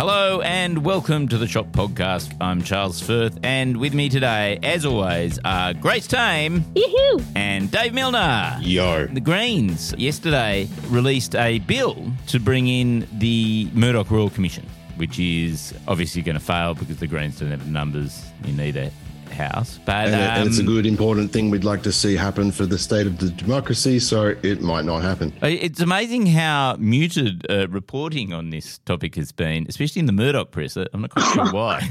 Hello 0.00 0.40
and 0.40 0.82
welcome 0.82 1.28
to 1.28 1.36
the 1.36 1.46
Shot 1.46 1.72
Podcast. 1.72 2.34
I'm 2.40 2.62
Charles 2.62 3.02
Firth, 3.02 3.38
and 3.42 3.76
with 3.76 3.92
me 3.92 4.08
today, 4.08 4.58
as 4.62 4.86
always, 4.86 5.38
are 5.44 5.74
Grace 5.74 6.06
Tame 6.06 6.64
Yoo-hoo. 6.74 7.22
and 7.36 7.70
Dave 7.70 7.92
Milner. 7.92 8.56
Yo. 8.62 9.08
The 9.08 9.20
Greens 9.20 9.92
yesterday 9.98 10.70
released 10.88 11.34
a 11.36 11.58
bill 11.58 12.10
to 12.28 12.40
bring 12.40 12.66
in 12.66 13.06
the 13.18 13.68
Murdoch 13.74 14.10
Royal 14.10 14.30
Commission, 14.30 14.66
which 14.96 15.18
is 15.18 15.74
obviously 15.86 16.22
going 16.22 16.38
to 16.38 16.42
fail 16.42 16.72
because 16.72 16.96
the 16.96 17.06
Greens 17.06 17.38
don't 17.38 17.50
have 17.50 17.62
the 17.62 17.70
numbers 17.70 18.24
you 18.46 18.54
need 18.54 18.78
a 18.78 18.90
house. 19.40 19.78
But 19.84 20.06
And, 20.06 20.14
and 20.14 20.48
it's 20.48 20.58
a 20.58 20.62
um, 20.62 20.66
good, 20.66 20.86
important 20.86 21.32
thing 21.32 21.50
we'd 21.50 21.64
like 21.64 21.82
to 21.84 21.92
see 21.92 22.16
happen 22.16 22.50
for 22.52 22.66
the 22.66 22.78
state 22.78 23.06
of 23.06 23.18
the 23.18 23.30
democracy, 23.30 23.98
so 23.98 24.34
it 24.42 24.60
might 24.60 24.84
not 24.84 25.02
happen. 25.02 25.32
It's 25.42 25.80
amazing 25.80 26.26
how 26.26 26.76
muted 26.78 27.46
uh, 27.50 27.68
reporting 27.68 28.32
on 28.32 28.50
this 28.50 28.78
topic 28.78 29.14
has 29.16 29.32
been, 29.32 29.66
especially 29.68 30.00
in 30.00 30.06
the 30.06 30.12
Murdoch 30.12 30.50
press. 30.50 30.76
I'm 30.76 31.00
not 31.02 31.10
quite 31.10 31.32
sure 31.32 31.52
why. 31.52 31.88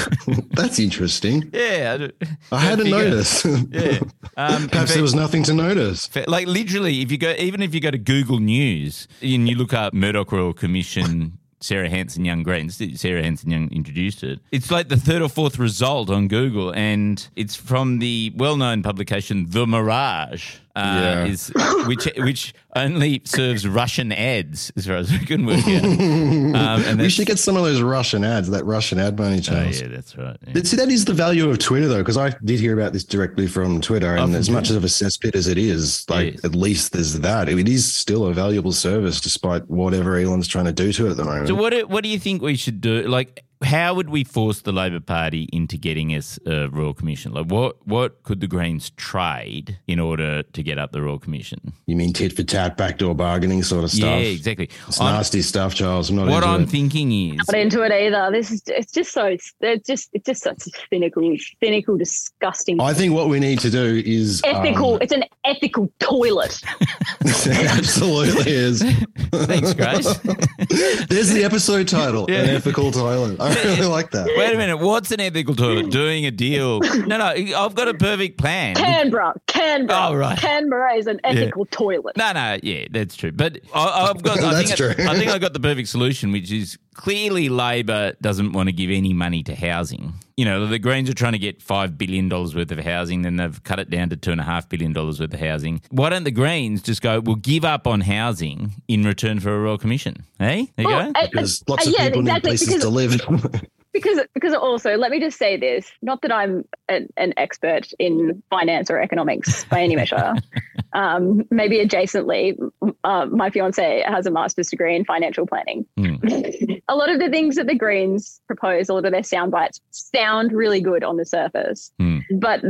That's 0.52 0.78
interesting. 0.78 1.50
yeah, 1.52 2.08
I, 2.52 2.56
I 2.56 2.58
hadn't 2.60 2.90
noticed. 2.90 3.46
Yeah, 3.72 4.00
um, 4.36 4.68
Perhaps 4.68 4.70
fact- 4.70 4.88
there 4.94 5.02
was 5.02 5.14
nothing 5.14 5.42
to 5.44 5.54
notice. 5.54 6.08
Like 6.26 6.46
literally, 6.46 7.00
if 7.00 7.10
you 7.10 7.18
go, 7.18 7.34
even 7.38 7.62
if 7.62 7.74
you 7.74 7.80
go 7.80 7.90
to 7.90 7.98
Google 7.98 8.38
News 8.38 9.08
and 9.20 9.48
you 9.48 9.56
look 9.56 9.72
up 9.72 9.94
Murdoch 9.94 10.30
Royal 10.32 10.52
Commission, 10.52 11.38
Sarah 11.62 11.88
Hanson 11.88 12.24
Young 12.24 12.42
Greens, 12.42 12.80
Sarah 13.00 13.22
Hanson 13.22 13.50
Young 13.50 13.70
introduced 13.70 14.22
it. 14.24 14.40
It's 14.50 14.70
like 14.70 14.88
the 14.88 14.96
third 14.96 15.22
or 15.22 15.28
fourth 15.28 15.58
result 15.58 16.10
on 16.10 16.28
Google, 16.28 16.74
and 16.74 17.26
it's 17.36 17.54
from 17.54 18.00
the 18.00 18.32
well-known 18.36 18.82
publication 18.82 19.46
The 19.48 19.66
Mirage, 19.66 20.56
uh, 20.74 20.80
Yeah. 21.02 21.24
is 21.26 21.52
which 21.86 22.08
which 22.16 22.54
only 22.74 23.20
serves 23.24 23.68
Russian 23.68 24.10
ads, 24.12 24.72
as 24.76 24.86
far 24.86 24.96
as 24.96 25.10
we 25.12 25.18
can 25.26 25.44
work 25.44 25.58
out. 25.68 25.84
Um, 26.62 26.82
and 26.84 26.98
We 27.00 27.10
should 27.10 27.26
get 27.26 27.38
some 27.38 27.56
of 27.56 27.64
those 27.64 27.82
Russian 27.82 28.24
ads, 28.24 28.48
that 28.50 28.64
Russian 28.64 28.98
ad 28.98 29.18
money, 29.18 29.42
Oh, 29.50 29.52
yeah, 29.52 29.88
that's 29.88 30.16
right. 30.16 30.36
yeah. 30.46 30.62
See, 30.62 30.76
that 30.76 30.88
is 30.90 31.04
the 31.04 31.12
value 31.14 31.48
of 31.50 31.58
Twitter, 31.58 31.88
though, 31.88 31.98
because 31.98 32.16
I 32.16 32.30
did 32.44 32.60
hear 32.60 32.72
about 32.78 32.92
this 32.94 33.04
directly 33.04 33.46
from 33.46 33.80
Twitter. 33.80 34.16
And 34.16 34.32
from 34.32 34.34
as 34.34 34.48
much 34.48 34.68
Twitter. 34.68 34.78
of 34.78 34.84
a 34.84 34.88
cesspit 34.88 35.34
as 35.34 35.46
it 35.48 35.58
is, 35.58 36.04
like 36.08 36.32
Yes. 36.34 36.44
at 36.44 36.54
least 36.54 36.92
there's 36.92 37.18
that. 37.20 37.48
It 37.48 37.68
is 37.68 37.92
still 37.92 38.26
a 38.26 38.32
valuable 38.32 38.72
service, 38.72 39.20
despite 39.20 39.68
whatever 39.68 40.16
Elon's 40.16 40.48
trying 40.48 40.64
to 40.66 40.72
do 40.72 40.92
to 40.94 41.06
it 41.06 41.10
at 41.10 41.16
the 41.18 41.24
moment. 41.24 41.48
So 41.48 41.54
what 41.54 41.70
do, 41.70 41.86
what 41.86 42.02
do 42.04 42.08
you 42.08 42.18
think 42.18 42.40
we 42.42 42.56
should 42.56 42.80
do? 42.80 43.02
Like, 43.06 43.44
how 43.62 43.94
would 43.94 44.10
we 44.10 44.24
force 44.24 44.62
the 44.62 44.72
Labor 44.72 45.00
Party 45.00 45.48
into 45.52 45.76
getting 45.76 46.10
us 46.14 46.38
a 46.46 46.68
Royal 46.68 46.94
Commission? 46.94 47.32
Like, 47.32 47.46
what 47.46 47.86
what 47.86 48.22
could 48.22 48.40
the 48.40 48.46
Greens 48.46 48.90
trade 48.90 49.78
in 49.86 50.00
order 50.00 50.42
to 50.42 50.62
get 50.62 50.78
up 50.78 50.92
the 50.92 51.02
Royal 51.02 51.18
Commission? 51.18 51.72
you 51.86 51.96
mean 51.96 52.12
tit 52.12 52.32
for 52.34 52.42
tat, 52.42 52.76
backdoor 52.76 53.14
bargaining 53.14 53.62
sort 53.62 53.84
of 53.84 53.90
stuff? 53.90 54.20
Yeah, 54.22 54.28
exactly. 54.28 54.68
It's 54.88 55.00
I'm- 55.00 55.14
nasty 55.14 55.42
stuff, 55.42 55.74
Charles. 55.74 56.10
I'm 56.10 56.16
not 56.16 56.28
what 56.28 56.36
into 56.42 56.48
I'm 56.48 56.62
it. 56.62 56.68
thinking 56.70 57.12
is, 57.12 57.48
Not 57.48 57.58
into 57.60 57.82
it 57.82 57.92
either. 57.92 58.30
This 58.32 58.50
is 58.50 58.62
it's 58.66 58.92
just 58.92 59.12
so 59.12 59.26
it's 59.26 59.52
it's 59.60 59.86
just 59.86 60.10
it's 60.12 60.26
just 60.26 60.42
such 60.42 60.66
a 60.66 60.70
cynical, 60.90 61.36
cynical, 61.62 61.96
disgusting, 61.96 62.80
I 62.80 62.94
think 62.94 63.14
what 63.14 63.28
we 63.28 63.38
need 63.40 63.60
to 63.60 63.70
do 63.70 64.02
is 64.04 64.40
ethical. 64.44 64.94
um, 64.94 65.02
it's 65.02 65.12
an 65.12 65.24
ethical 65.44 65.92
toilet. 66.00 66.60
it 67.20 67.70
absolutely 67.78 68.52
is. 68.52 68.82
thanks, 69.32 69.74
Grace. 69.74 70.18
There's 71.08 71.30
the 71.30 71.42
episode 71.44 71.88
title, 71.88 72.26
Yeah. 72.28 72.40
an 72.42 72.50
ethical 72.50 72.90
toilet. 72.90 73.40
I 73.40 73.54
really 73.64 73.86
like 73.86 74.10
that. 74.12 74.26
Wait 74.36 74.54
a 74.54 74.56
minute. 74.56 74.78
What's 74.78 75.10
an 75.10 75.20
ethical 75.20 75.54
toilet? 75.54 75.90
Doing 75.90 76.26
a 76.26 76.30
deal? 76.30 76.80
No, 76.80 77.18
no. 77.18 77.26
I've 77.26 77.74
got 77.74 77.88
a 77.88 77.94
perfect 77.94 78.38
plan. 78.38 78.74
Canberra, 78.74 79.34
Canberra, 79.46 80.08
Oh, 80.08 80.14
right. 80.14 80.38
Canberra 80.38 80.94
is 80.94 81.06
an 81.06 81.20
ethical 81.24 81.66
toilet. 81.66 82.16
No, 82.16 82.32
no, 82.32 82.58
yeah, 82.62 82.86
that's 82.90 83.16
true. 83.16 83.32
But 83.32 83.60
I, 83.74 84.08
I've 84.10 84.22
got. 84.22 84.38
I 84.38 84.52
That's 84.62 84.74
think 84.74 84.96
true. 84.96 85.04
I, 85.04 85.12
I 85.12 85.16
think 85.18 85.30
I 85.30 85.38
got 85.38 85.52
the 85.52 85.60
perfect 85.60 85.88
solution, 85.88 86.32
which 86.32 86.50
is 86.50 86.78
clearly 86.94 87.48
Labor 87.48 88.12
doesn't 88.20 88.52
want 88.52 88.68
to 88.68 88.72
give 88.72 88.90
any 88.90 89.12
money 89.12 89.42
to 89.44 89.54
housing. 89.54 90.14
You 90.36 90.44
know, 90.46 90.66
the 90.66 90.78
Greens 90.78 91.08
are 91.10 91.14
trying 91.14 91.32
to 91.32 91.38
get 91.38 91.60
five 91.62 91.96
billion 91.98 92.28
dollars 92.28 92.54
worth 92.54 92.70
of 92.72 92.78
housing, 92.78 93.22
then 93.22 93.36
they've 93.36 93.62
cut 93.64 93.78
it 93.78 93.90
down 93.90 94.08
to 94.10 94.16
two 94.16 94.32
and 94.32 94.40
a 94.40 94.44
half 94.44 94.68
billion 94.68 94.92
dollars 94.92 95.20
worth 95.20 95.32
of 95.34 95.40
housing. 95.40 95.80
Why 95.90 96.08
don't 96.08 96.24
the 96.24 96.30
Greens 96.30 96.82
just 96.82 97.02
go? 97.02 97.20
We'll 97.20 97.36
give 97.36 97.64
up 97.64 97.86
on 97.86 98.00
housing 98.00 98.72
in 98.88 99.04
return 99.04 99.40
for 99.40 99.54
a 99.54 99.58
royal 99.58 99.78
commission. 99.78 100.24
Hey, 100.38 100.70
there 100.76 100.84
you 100.84 100.88
Well, 100.88 101.12
go. 101.12 101.12
and- 101.20 101.30
Because 101.30 101.60
and- 101.60 101.68
lots 101.68 101.86
of 101.86 101.92
yeah, 101.96 102.06
people 102.06 102.20
exactly, 102.20 102.50
need 102.50 102.58
places 102.58 102.68
because- 102.68 102.82
to 102.82 102.88
live. 102.88 103.62
because 103.92 104.20
because 104.32 104.54
also 104.54 104.96
let 104.96 105.10
me 105.10 105.20
just 105.20 105.36
say 105.38 105.54
this 105.54 105.92
not 106.00 106.22
that 106.22 106.32
i'm 106.32 106.64
an, 106.88 107.06
an 107.18 107.34
expert 107.36 107.92
in 107.98 108.42
finance 108.48 108.90
or 108.90 108.98
economics 108.98 109.66
by 109.66 109.82
any 109.82 109.94
measure 109.94 110.32
um, 110.94 111.42
maybe 111.50 111.78
adjacently 111.84 112.56
uh, 113.04 113.26
my 113.26 113.50
fiance 113.50 114.02
has 114.06 114.26
a 114.26 114.30
master's 114.30 114.68
degree 114.68 114.94
in 114.94 115.04
financial 115.04 115.46
planning. 115.46 115.86
A 116.88 116.94
lot 116.96 117.10
of 117.10 117.18
the 117.18 117.30
things 117.30 117.56
that 117.56 117.66
the 117.66 117.74
greens 117.74 118.40
propose 118.46 118.88
a 118.88 118.94
lot 118.94 119.04
of 119.04 119.12
their 119.12 119.22
sound 119.22 119.52
bites 119.52 119.80
sound 119.90 120.52
really 120.52 120.80
good 120.80 121.02
on 121.04 121.16
the 121.16 121.24
surface 121.24 121.92
Hmm. 121.98 122.18
but 122.32 122.62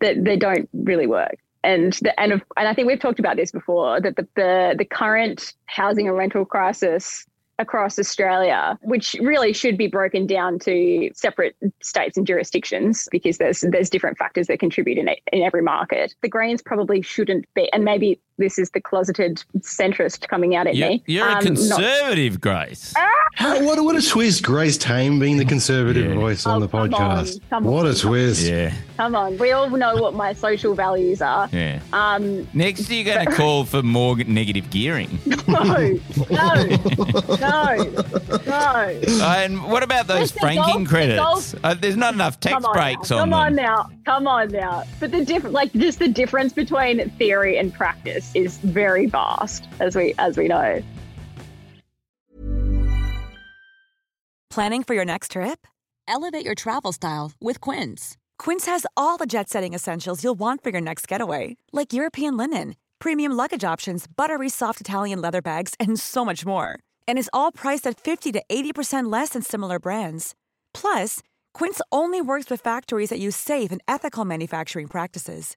they, 0.00 0.14
they 0.14 0.36
don't 0.36 0.68
really 0.72 1.06
work. 1.06 1.36
And 1.64 1.92
the, 1.94 2.18
and 2.20 2.32
of, 2.32 2.42
and 2.56 2.68
I 2.68 2.74
think 2.74 2.86
we've 2.86 3.00
talked 3.00 3.18
about 3.18 3.36
this 3.36 3.50
before 3.50 4.00
that 4.00 4.16
the, 4.16 4.26
the 4.36 4.74
the 4.78 4.84
current 4.84 5.54
housing 5.66 6.06
and 6.08 6.16
rental 6.16 6.44
crisis 6.44 7.26
across 7.58 7.98
Australia, 7.98 8.78
which 8.82 9.16
really 9.20 9.52
should 9.52 9.76
be 9.76 9.88
broken 9.88 10.26
down 10.26 10.58
to 10.60 11.10
separate 11.14 11.56
states 11.82 12.16
and 12.16 12.26
jurisdictions 12.26 13.08
because 13.10 13.38
there's 13.38 13.64
there's 13.72 13.90
different 13.90 14.16
factors 14.16 14.46
that 14.46 14.60
contribute 14.60 14.98
in 14.98 15.08
in 15.32 15.42
every 15.42 15.62
market. 15.62 16.14
The 16.22 16.28
Greens 16.28 16.62
probably 16.62 17.02
shouldn't 17.02 17.46
be, 17.54 17.70
and 17.72 17.84
maybe 17.84 18.20
this 18.38 18.58
is 18.58 18.70
the 18.70 18.80
closeted 18.80 19.42
centrist 19.58 20.26
coming 20.28 20.54
out 20.56 20.66
at 20.66 20.76
You're, 20.76 20.88
me. 20.88 21.02
you're 21.06 21.26
a 21.26 21.30
um, 21.30 21.34
not- 21.34 21.42
conservative, 21.44 22.40
Grace. 22.40 22.94
How, 23.34 23.62
what, 23.64 23.82
what 23.84 23.96
a 23.96 24.02
twist, 24.06 24.42
Grace 24.42 24.78
Tame 24.78 25.18
being 25.18 25.36
the 25.36 25.44
conservative 25.44 26.06
Yeah. 26.06 26.14
voice 26.14 26.46
on 26.46 26.56
Oh, 26.56 26.60
the 26.66 26.68
come 26.68 26.80
on, 26.80 26.90
podcast. 26.90 27.40
come 27.50 27.64
what 27.64 27.84
on. 27.86 27.92
a 27.92 27.94
twist. 27.94 28.46
Yeah, 28.48 28.72
come 28.96 29.14
on, 29.14 29.36
we 29.38 29.52
all 29.52 29.68
know 29.70 29.96
what 29.96 30.14
my 30.14 30.32
social 30.32 30.74
values 30.74 31.20
are. 31.22 31.48
yeah. 31.52 31.80
Um, 31.92 32.48
Next, 32.54 32.88
you're 32.90 33.04
going 33.04 33.26
to 33.26 33.32
call 33.32 33.64
for 33.64 33.82
more 33.82 34.16
negative 34.16 34.70
gearing. 34.70 35.18
no, 35.46 35.98
no, 36.30 36.64
no, 37.40 38.04
no. 38.46 38.98
And 39.20 39.62
what 39.64 39.82
about 39.82 40.06
those 40.06 40.32
Mr. 40.32 40.40
franking 40.40 40.84
Golf- 40.84 40.88
credits? 40.88 41.18
Golf- 41.20 41.54
Uh, 41.64 41.74
there's 41.74 41.96
not 41.96 42.14
enough 42.14 42.40
tax 42.40 42.54
Come 42.54 42.64
on 42.66 42.74
breaks 42.74 43.10
now. 43.10 43.16
on 43.16 43.20
Come 43.22 43.30
them. 43.30 43.38
on 43.38 43.54
now. 43.54 43.90
Come 44.04 44.26
on 44.26 44.48
now. 44.48 44.84
But 45.00 45.10
the 45.12 45.24
different, 45.24 45.54
like 45.54 45.72
just 45.74 45.98
the 45.98 46.08
difference 46.08 46.52
between 46.52 47.08
theory 47.10 47.58
and 47.58 47.72
practice 47.72 48.27
is 48.34 48.58
very 48.58 49.06
vast, 49.06 49.66
as 49.80 49.96
we 49.96 50.14
as 50.18 50.36
we 50.36 50.48
know. 50.48 50.82
Planning 54.50 54.82
for 54.82 54.94
your 54.94 55.04
next 55.04 55.32
trip? 55.32 55.66
Elevate 56.08 56.44
your 56.44 56.54
travel 56.54 56.92
style 56.92 57.32
with 57.40 57.60
Quince. 57.60 58.16
Quince 58.38 58.66
has 58.66 58.86
all 58.96 59.16
the 59.16 59.26
jet 59.26 59.48
setting 59.48 59.74
essentials 59.74 60.24
you'll 60.24 60.38
want 60.38 60.62
for 60.64 60.70
your 60.70 60.80
next 60.80 61.06
getaway, 61.06 61.56
like 61.72 61.92
European 61.92 62.36
linen, 62.36 62.74
premium 62.98 63.32
luggage 63.32 63.62
options, 63.62 64.06
buttery 64.08 64.48
soft 64.48 64.80
Italian 64.80 65.20
leather 65.20 65.42
bags, 65.42 65.74
and 65.78 66.00
so 66.00 66.24
much 66.24 66.46
more. 66.46 66.78
And 67.06 67.18
is 67.18 67.30
all 67.32 67.52
priced 67.52 67.86
at 67.86 68.00
50 68.00 68.32
to 68.32 68.42
80% 68.50 69.12
less 69.12 69.28
than 69.30 69.42
similar 69.42 69.78
brands. 69.78 70.34
Plus, 70.72 71.20
Quince 71.52 71.80
only 71.92 72.20
works 72.20 72.48
with 72.48 72.60
factories 72.60 73.10
that 73.10 73.20
use 73.20 73.36
safe 73.36 73.70
and 73.70 73.82
ethical 73.86 74.24
manufacturing 74.24 74.88
practices. 74.88 75.56